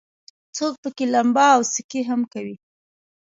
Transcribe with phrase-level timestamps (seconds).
[0.55, 2.55] څوک پکې لمبا او سکي هم کوي.